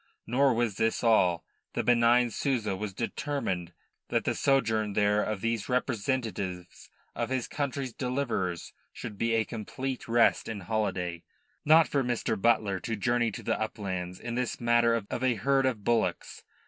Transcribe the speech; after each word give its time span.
Nor 0.25 0.55
was 0.55 0.77
this 0.77 1.03
all. 1.03 1.45
The 1.73 1.83
benign 1.83 2.31
Souza 2.31 2.75
was 2.75 2.91
determined 2.91 3.71
that 4.09 4.23
the 4.23 4.33
sojourn 4.33 4.93
there 4.93 5.21
of 5.21 5.41
these 5.41 5.69
representatives 5.69 6.89
of 7.13 7.29
his 7.29 7.47
country's 7.47 7.93
deliverers 7.93 8.73
should 8.91 9.15
be 9.15 9.33
a 9.35 9.45
complete 9.45 10.07
rest 10.07 10.49
and 10.49 10.63
holiday. 10.63 11.21
Not 11.65 11.87
for 11.87 12.03
Mr. 12.03 12.35
Butler 12.35 12.79
to 12.79 12.95
journey 12.95 13.29
to 13.29 13.43
the 13.43 13.59
uplands 13.61 14.19
in 14.19 14.33
this 14.33 14.59
matter 14.59 14.95
of 14.95 15.23
a 15.23 15.35
herd 15.35 15.67
of 15.67 15.83
bullocks. 15.83 16.43